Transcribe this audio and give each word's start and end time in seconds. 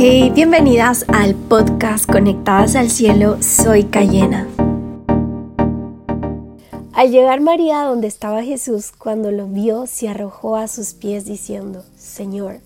Bienvenidas 0.00 1.04
al 1.08 1.34
podcast 1.34 2.10
Conectadas 2.10 2.74
al 2.74 2.88
Cielo, 2.88 3.36
soy 3.42 3.84
Cayena. 3.84 4.48
Al 6.94 7.10
llegar 7.10 7.42
María 7.42 7.82
donde 7.82 8.06
estaba 8.06 8.42
Jesús, 8.42 8.92
cuando 8.96 9.30
lo 9.30 9.46
vio, 9.46 9.86
se 9.86 10.08
arrojó 10.08 10.56
a 10.56 10.68
sus 10.68 10.94
pies 10.94 11.26
diciendo, 11.26 11.84
Señor, 11.98 12.60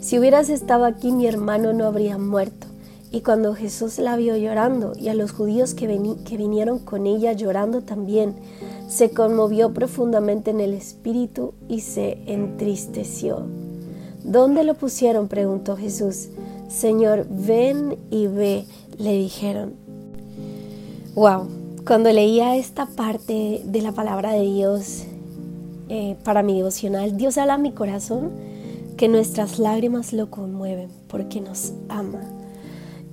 si 0.00 0.18
hubieras 0.18 0.48
estado 0.48 0.86
aquí 0.86 1.12
mi 1.12 1.26
hermano 1.26 1.74
no 1.74 1.84
habría 1.84 2.16
muerto. 2.16 2.68
Y 3.10 3.20
cuando 3.20 3.54
Jesús 3.54 3.98
la 3.98 4.16
vio 4.16 4.38
llorando 4.38 4.94
y 4.98 5.08
a 5.08 5.14
los 5.14 5.32
judíos 5.32 5.74
que, 5.74 5.88
que 6.24 6.36
vinieron 6.38 6.78
con 6.78 7.06
ella 7.06 7.34
llorando 7.34 7.82
también, 7.82 8.34
se 8.88 9.10
conmovió 9.10 9.74
profundamente 9.74 10.52
en 10.52 10.60
el 10.60 10.72
espíritu 10.72 11.52
y 11.68 11.80
se 11.80 12.16
entristeció. 12.24 13.42
¿Dónde 14.24 14.64
lo 14.64 14.72
pusieron? 14.72 15.28
preguntó 15.28 15.76
Jesús. 15.76 16.30
Señor, 16.68 17.26
ven 17.30 17.96
y 18.10 18.26
ve, 18.26 18.64
le 18.98 19.12
dijeron. 19.12 19.74
Wow, 21.14 21.48
cuando 21.86 22.12
leía 22.12 22.56
esta 22.56 22.86
parte 22.86 23.62
de 23.64 23.82
la 23.82 23.92
palabra 23.92 24.32
de 24.32 24.42
Dios 24.42 25.04
eh, 25.88 26.16
para 26.22 26.42
mi 26.42 26.56
devocional, 26.56 27.16
Dios 27.16 27.38
habla 27.38 27.54
a 27.54 27.58
mi 27.58 27.72
corazón 27.72 28.30
que 28.98 29.08
nuestras 29.08 29.58
lágrimas 29.58 30.12
lo 30.12 30.30
conmueven 30.30 30.90
porque 31.08 31.40
nos 31.40 31.72
ama. 31.88 32.20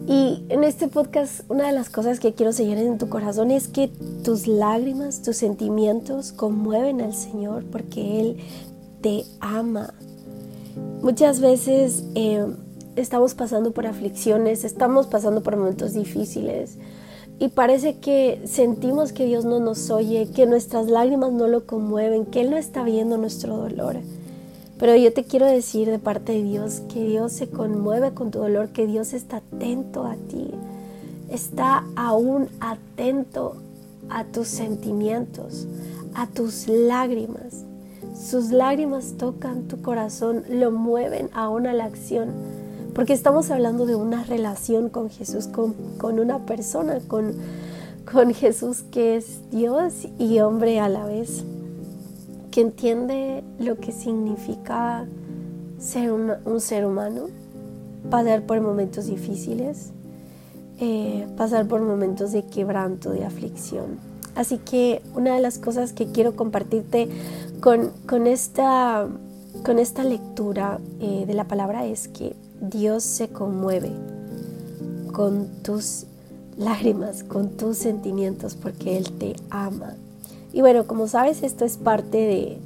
Y 0.07 0.43
en 0.49 0.63
este 0.63 0.87
podcast 0.87 1.41
una 1.49 1.67
de 1.67 1.73
las 1.73 1.89
cosas 1.89 2.19
que 2.19 2.33
quiero 2.33 2.51
seguir 2.51 2.77
en 2.77 2.97
tu 2.97 3.09
corazón 3.09 3.49
es 3.49 3.67
que 3.67 3.87
tus 4.23 4.45
lágrimas, 4.45 5.21
tus 5.21 5.37
sentimientos 5.37 6.31
conmueven 6.31 7.01
al 7.01 7.13
Señor 7.13 7.63
porque 7.71 8.19
Él 8.19 8.37
te 9.01 9.23
ama. 9.39 9.93
Muchas 11.01 11.39
veces 11.39 12.03
eh, 12.13 12.45
estamos 12.95 13.33
pasando 13.35 13.71
por 13.71 13.87
aflicciones, 13.87 14.63
estamos 14.63 15.07
pasando 15.07 15.43
por 15.43 15.57
momentos 15.57 15.93
difíciles 15.93 16.77
y 17.37 17.49
parece 17.49 17.97
que 17.97 18.41
sentimos 18.45 19.11
que 19.11 19.25
Dios 19.25 19.43
no 19.43 19.59
nos 19.59 19.89
oye, 19.89 20.29
que 20.33 20.45
nuestras 20.45 20.87
lágrimas 20.87 21.33
no 21.33 21.47
lo 21.47 21.65
conmueven, 21.65 22.25
que 22.25 22.41
Él 22.41 22.51
no 22.51 22.57
está 22.57 22.83
viendo 22.83 23.17
nuestro 23.17 23.57
dolor. 23.57 23.97
Pero 24.77 24.95
yo 24.95 25.11
te 25.13 25.23
quiero 25.23 25.45
decir 25.45 25.89
de 25.89 25.99
parte 25.99 26.33
de 26.33 26.43
Dios 26.43 26.81
que 26.93 27.03
Dios 27.03 27.33
se 27.33 27.49
conmueve 27.49 28.13
con 28.13 28.31
tu 28.31 28.39
dolor, 28.39 28.69
que 28.69 28.87
Dios 28.87 29.13
está 29.13 29.37
atento 29.37 30.05
a 30.05 30.15
ti, 30.15 30.51
está 31.29 31.85
aún 31.95 32.49
atento 32.61 33.57
a 34.09 34.23
tus 34.25 34.47
sentimientos, 34.47 35.67
a 36.13 36.27
tus 36.27 36.67
lágrimas. 36.67 37.63
Sus 38.17 38.51
lágrimas 38.51 39.15
tocan 39.17 39.63
tu 39.63 39.81
corazón, 39.81 40.43
lo 40.49 40.71
mueven 40.71 41.29
aún 41.33 41.67
a 41.67 41.73
la 41.73 41.85
acción 41.85 42.64
porque 42.95 43.11
estamos 43.11 43.51
hablando 43.51 43.85
de 43.85 43.97
una 43.97 44.23
relación 44.23 44.87
con 44.87 45.09
Jesús, 45.09 45.47
con, 45.47 46.17
una 46.17 46.45
persona, 46.45 47.01
con, 47.05 47.33
con 48.09 48.33
Jesús 48.33 48.85
que 48.89 49.17
es 49.17 49.41
Dios 49.51 50.07
y 50.17 50.39
hombre 50.39 50.79
a 50.79 50.87
la 50.87 51.03
vez, 51.05 51.43
que 52.51 52.61
entiende 52.61 53.43
lo 53.59 53.75
que 53.75 53.91
significa 53.91 55.05
ser 55.77 56.13
un 56.13 56.61
ser 56.61 56.85
humano, 56.85 57.23
pasar 58.09 58.43
por 58.43 58.61
momentos 58.61 59.07
difíciles, 59.07 59.91
eh, 60.79 61.27
pasar 61.35 61.67
por 61.67 61.81
momentos 61.81 62.31
de 62.31 62.43
quebranto, 62.43 63.11
de 63.11 63.25
aflicción. 63.25 63.99
Así 64.35 64.57
que 64.57 65.01
una 65.15 65.35
de 65.35 65.41
las 65.41 65.59
cosas 65.59 65.91
que 65.91 66.13
quiero 66.13 66.37
compartirte 66.37 67.09
con, 67.59 67.91
con, 68.07 68.25
esta, 68.25 69.05
con 69.65 69.79
esta 69.79 70.05
lectura 70.05 70.79
eh, 71.01 71.25
de 71.27 71.33
la 71.33 71.43
palabra 71.43 71.85
es 71.85 72.07
que 72.07 72.37
Dios 72.61 73.03
se 73.03 73.29
conmueve 73.29 73.91
con 75.11 75.47
tus 75.63 76.05
lágrimas, 76.57 77.23
con 77.23 77.51
tus 77.51 77.77
sentimientos, 77.77 78.55
porque 78.55 78.97
Él 78.97 79.11
te 79.11 79.35
ama. 79.49 79.95
Y 80.53 80.61
bueno, 80.61 80.87
como 80.87 81.07
sabes, 81.07 81.43
esto 81.43 81.65
es 81.65 81.77
parte 81.77 82.17
de, 82.17 82.57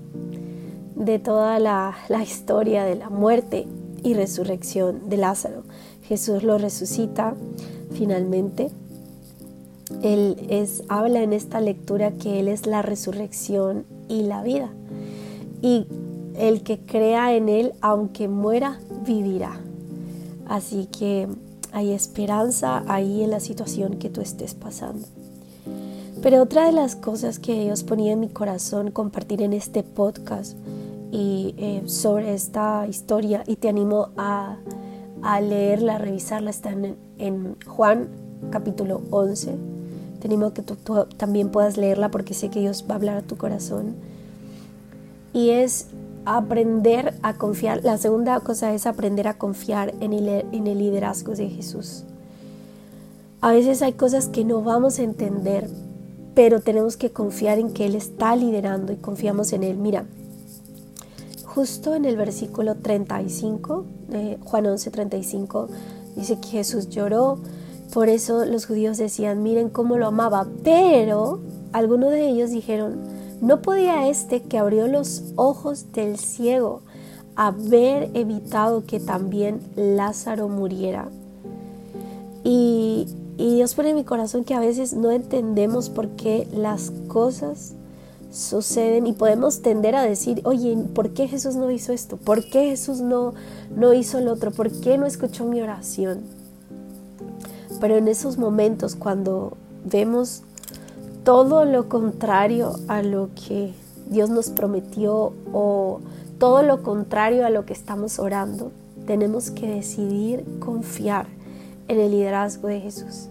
de 0.95 1.17
toda 1.17 1.59
la, 1.59 1.95
historia 2.21 2.83
de 2.83 2.95
la 2.95 3.09
muerte 3.09 3.65
y 4.03 4.13
resurrección 4.13 5.09
de 5.09 5.17
Lázaro. 5.17 5.63
Jesús 6.03 6.43
lo 6.43 6.57
resucita 6.57 7.35
finalmente. 7.91 8.69
Él 10.03 10.37
es, 10.49 10.83
habla 10.87 11.23
en 11.23 11.33
esta 11.33 11.61
lectura 11.61 12.11
que 12.11 12.39
Él 12.39 12.47
es 12.47 12.67
la 12.67 12.81
resurrección 12.81 13.85
y 14.07 14.23
la 14.23 14.43
vida. 14.43 14.69
Y 15.61 15.87
el 16.35 16.63
que 16.63 16.79
crea 16.79 17.33
en 17.35 17.49
Él, 17.49 17.73
aunque 17.81 18.27
muera, 18.27 18.79
vivirá. 19.05 19.59
Así 20.49 20.87
que 20.87 21.29
hay 21.71 21.93
esperanza 21.93 22.83
ahí 22.87 23.23
en 23.23 23.29
la 23.29 23.39
situación 23.39 23.99
que 23.99 24.09
tú 24.09 24.19
estés 24.19 24.55
pasando. 24.55 25.07
Pero 26.23 26.41
otra 26.41 26.65
de 26.65 26.71
las 26.71 26.95
cosas 26.95 27.39
que 27.39 27.63
Dios 27.63 27.83
ponía 27.83 28.13
en 28.13 28.19
mi 28.19 28.29
corazón 28.29 28.91
compartir 28.91 29.43
en 29.43 29.53
este 29.53 29.83
podcast 29.83 30.57
y 31.11 31.53
eh, 31.57 31.83
sobre 31.85 32.33
esta 32.33 32.87
historia 32.87 33.43
y 33.45 33.55
te 33.55 33.69
animo 33.69 34.09
a, 34.17 34.57
leerla, 35.41 35.95
a 35.95 35.97
revisarla, 35.99 36.49
está 36.49 36.71
en, 36.71 37.55
Juan 37.65 38.09
capítulo 38.49 39.01
11. 39.11 39.55
Te 40.19 40.27
animo 40.27 40.51
que 40.51 40.63
tú 40.63 40.75
también 41.15 41.49
puedas 41.49 41.77
leerla 41.77 42.09
porque 42.09 42.33
sé 42.33 42.49
que 42.49 42.59
Dios 42.59 42.85
va 42.89 42.95
a 42.95 42.97
hablar 42.97 43.17
a 43.17 43.21
tu 43.21 43.37
corazón. 43.37 43.95
Y 45.31 45.51
es 45.51 45.87
aprender 46.37 47.15
a 47.23 47.33
confiar. 47.33 47.83
La 47.83 47.97
segunda 47.97 48.39
cosa 48.41 48.71
es 48.73 48.85
aprender 48.85 49.27
a 49.27 49.39
confiar 49.39 49.95
en 49.99 50.13
el, 50.13 50.77
liderazgo 50.77 51.33
de 51.33 51.49
Jesús. 51.49 52.03
A 53.41 53.51
veces 53.51 53.81
hay 53.81 53.93
cosas 53.93 54.27
que 54.27 54.45
no 54.45 54.61
vamos 54.61 54.99
a 54.99 55.03
entender, 55.03 55.67
pero 56.35 56.61
tenemos 56.61 56.97
que 56.97 57.09
confiar 57.09 57.57
en 57.57 57.73
que 57.73 57.87
Él 57.87 57.95
está 57.95 58.35
liderando 58.35 58.93
y 58.93 58.97
confiamos 58.97 59.53
en 59.53 59.63
Él. 59.63 59.77
Mira, 59.77 60.05
justo 61.45 61.95
en 61.95 62.05
el 62.05 62.15
versículo 62.15 62.75
35, 62.75 63.85
de 64.09 64.37
Juan 64.43 64.67
11, 64.67 64.91
35, 64.91 65.67
dice 66.15 66.39
que 66.39 66.49
Jesús 66.49 66.89
lloró, 66.89 67.39
por 67.91 68.07
eso 68.07 68.45
los 68.45 68.67
judíos 68.67 68.97
decían, 68.99 69.41
miren 69.41 69.69
cómo 69.69 69.97
lo 69.97 70.05
amaba, 70.05 70.47
pero 70.63 71.39
algunos 71.71 72.11
de 72.11 72.29
ellos 72.29 72.51
dijeron, 72.51 73.18
¿No 73.41 73.61
podía 73.61 74.09
este 74.09 74.41
que 74.41 74.57
abrió 74.57 74.87
los 74.87 75.23
ojos 75.37 75.93
del 75.93 76.17
ciego 76.17 76.81
haber 77.35 78.11
evitado 78.13 78.85
que 78.85 78.99
también 78.99 79.61
Lázaro 79.75 80.49
muriera? 80.49 81.07
Y, 82.43 83.07
Dios 83.37 83.73
pone 83.73 83.91
en 83.91 83.95
mi 83.95 84.03
corazón 84.03 84.43
que 84.43 84.53
a 84.53 84.59
veces 84.59 84.91
no 84.93 85.11
entendemos 85.11 85.89
por 85.89 86.09
qué 86.09 86.45
las 86.53 86.91
cosas 87.07 87.73
suceden 88.31 89.07
y 89.07 89.13
podemos 89.13 89.61
tender 89.61 89.95
a 89.95 90.03
decir, 90.03 90.41
oye, 90.43 90.75
¿por 90.93 91.11
qué 91.11 91.29
Jesús 91.29 91.55
no 91.55 91.71
hizo 91.71 91.93
esto? 91.93 92.17
¿Por 92.17 92.43
qué 92.49 92.65
Jesús 92.65 92.99
no, 92.99 93.33
no 93.73 93.93
hizo 93.93 94.19
lo 94.19 94.33
otro? 94.33 94.51
¿Por 94.51 94.69
qué 94.81 94.97
no 94.97 95.05
escuchó 95.05 95.45
mi 95.45 95.61
oración? 95.61 96.23
Pero 97.79 97.95
en 97.95 98.09
esos 98.09 98.37
momentos 98.37 98.95
cuando 98.95 99.53
vemos 99.85 100.43
todo 101.23 101.65
lo 101.65 101.89
contrario 101.89 102.73
a 102.87 103.01
lo 103.01 103.29
que 103.35 103.73
Dios 104.07 104.29
nos 104.29 104.49
prometió 104.49 105.33
o 105.53 106.01
todo 106.39 106.63
lo 106.63 106.81
contrario 106.81 107.45
a 107.45 107.49
lo 107.49 107.65
que 107.65 107.73
estamos 107.73 108.17
orando, 108.19 108.71
tenemos 109.05 109.51
que 109.51 109.67
decidir 109.67 110.45
confiar 110.59 111.27
en 111.87 111.99
el 111.99 112.11
liderazgo 112.11 112.67
de 112.67 112.79
Jesús. 112.79 113.27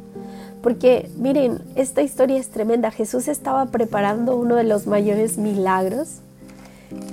Porque 0.62 1.09
miren, 1.16 1.60
esta 1.76 2.03
historia 2.03 2.38
es 2.38 2.49
tremenda. 2.49 2.91
Jesús 2.91 3.28
estaba 3.28 3.66
preparando 3.66 4.37
uno 4.37 4.56
de 4.56 4.65
los 4.65 4.87
mayores 4.87 5.38
milagros 5.38 6.19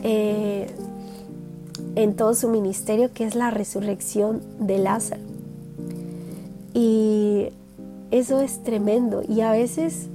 eh, 0.03 0.67
en 1.95 2.15
todo 2.15 2.33
su 2.33 2.49
ministerio, 2.49 3.11
que 3.13 3.23
es 3.25 3.35
la 3.35 3.51
resurrección 3.51 4.41
de 4.59 4.79
Lázaro. 4.79 5.21
Y 6.73 7.49
eso 8.11 8.41
es 8.41 8.63
tremendo. 8.63 9.21
Y 9.27 9.41
a 9.41 9.51
veces 9.51 10.07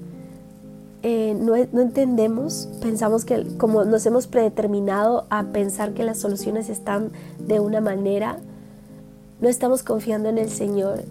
eh, 1.02 1.34
no, 1.38 1.56
entendemos, 1.56 2.68
pensamos 2.82 3.24
que 3.24 3.46
como 3.56 3.84
nos 3.84 4.04
hemos 4.04 4.26
predeterminado 4.26 5.26
a 5.30 5.44
pensar 5.44 5.94
que 5.94 6.04
las 6.04 6.18
soluciones 6.18 6.68
están 6.68 7.10
de 7.38 7.58
una 7.58 7.80
manera, 7.80 8.38
no 9.40 9.48
estamos 9.48 9.82
confiando 9.82 10.28
en 10.28 10.36
el 10.36 10.50
Señor, 10.50 11.04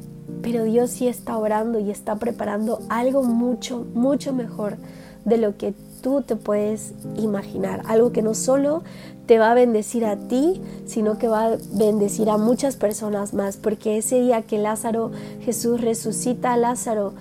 pero 0.43 0.63
Dios 0.63 0.91
sí 0.91 1.07
está 1.07 1.37
orando 1.37 1.79
y 1.79 1.89
está 1.89 2.17
preparando 2.17 2.79
algo 2.89 3.23
mucho, 3.23 3.87
mucho 3.95 4.31
mejor 4.31 4.77
de 5.25 5.37
lo 5.37 5.57
que 5.57 5.73
tú 6.01 6.21
te 6.21 6.35
puedes 6.35 6.93
imaginar. 7.17 7.81
Algo 7.85 8.11
que 8.11 8.21
no 8.21 8.35
solo 8.35 8.83
te 9.25 9.39
va 9.39 9.51
a 9.51 9.55
bendecir 9.55 10.05
a 10.05 10.17
ti, 10.17 10.61
sino 10.85 11.17
que 11.17 11.27
va 11.27 11.45
a 11.45 11.57
bendecir 11.73 12.29
a 12.29 12.37
muchas 12.37 12.75
personas 12.75 13.33
más, 13.33 13.57
porque 13.57 13.97
ese 13.97 14.19
día 14.19 14.43
que 14.43 14.59
Lázaro, 14.59 15.11
Jesús 15.41 15.81
resucita 15.81 16.53
a 16.53 16.57
Lázaro, 16.57 17.13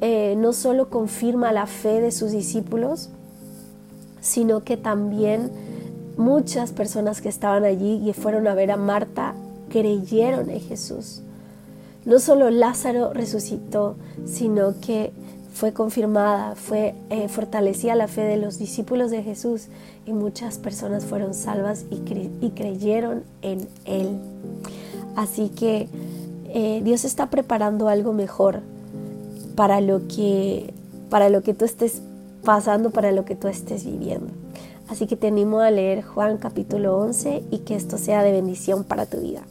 eh, 0.00 0.34
no 0.36 0.52
solo 0.52 0.90
confirma 0.90 1.52
la 1.52 1.66
fe 1.66 2.00
de 2.00 2.12
sus 2.12 2.32
discípulos, 2.32 3.08
sino 4.20 4.64
que 4.64 4.76
también 4.76 5.50
muchas 6.16 6.72
personas 6.72 7.20
que 7.20 7.28
estaban 7.28 7.64
allí 7.64 8.02
y 8.06 8.12
fueron 8.12 8.46
a 8.46 8.54
ver 8.54 8.70
a 8.70 8.76
Marta 8.76 9.34
creyeron 9.70 10.50
en 10.50 10.60
Jesús. 10.60 11.22
no 12.04 12.20
solo 12.20 12.50
Lázaro 12.50 13.12
resucitó, 13.12 13.96
sino 14.26 14.74
que 14.80 15.12
fue 15.52 15.72
confirmada, 15.72 16.54
fue 16.54 16.94
eh, 17.10 17.28
fortalecida 17.28 17.94
la 17.94 18.08
fe 18.08 18.20
de 18.20 18.36
los 18.36 18.58
discípulos 18.58 19.10
de 19.10 19.22
Jesús 19.22 19.68
y 20.04 20.12
muchas 20.12 20.58
personas 20.58 21.04
fueron 21.04 21.32
salvas 21.32 21.86
y, 21.90 22.50
creyeron 22.50 23.24
en 23.42 23.66
Él. 23.86 24.20
Así 25.16 25.48
que 25.48 25.88
eh, 26.48 26.82
Dios 26.84 27.04
está 27.04 27.30
preparando 27.30 27.88
algo 27.88 28.12
mejor 28.12 28.60
para 29.56 29.80
lo 29.80 30.06
que 30.06 30.72
para 31.10 31.28
lo 31.28 31.42
que 31.42 31.54
tú 31.54 31.64
estés 31.64 32.02
pasando, 32.44 32.90
para 32.90 33.12
lo 33.12 33.24
que 33.24 33.34
tú 33.34 33.48
estés 33.48 33.84
viviendo. 33.84 34.28
Así 34.88 35.06
que 35.06 35.16
te 35.16 35.28
animo 35.28 35.60
a 35.60 35.70
leer 35.70 36.02
Juan 36.02 36.38
capítulo 36.38 36.96
11 36.98 37.42
y 37.50 37.58
que 37.58 37.74
esto 37.74 37.98
sea 37.98 38.22
de 38.22 38.32
bendición 38.32 38.84
para 38.84 39.06
tu 39.06 39.18
vida. 39.18 39.42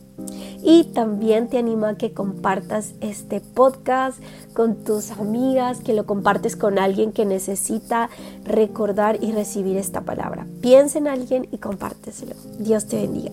Y 0.63 0.85
también 0.85 1.49
te 1.49 1.57
animo 1.57 1.85
a 1.85 1.95
que 1.95 2.13
compartas 2.13 2.93
este 3.01 3.41
podcast 3.41 4.19
con 4.53 4.83
tus 4.83 5.11
amigas, 5.11 5.81
que 5.81 5.93
lo 5.93 6.05
compartes 6.05 6.55
con 6.55 6.79
alguien 6.79 7.11
que 7.11 7.25
necesita 7.25 8.09
recordar 8.43 9.21
y 9.21 9.31
recibir 9.33 9.77
esta 9.77 10.01
palabra. 10.01 10.47
Piensa 10.61 10.97
en 10.97 11.07
alguien 11.07 11.47
y 11.51 11.57
compárteselo. 11.57 12.35
Dios 12.57 12.85
te 12.87 13.01
bendiga. 13.01 13.31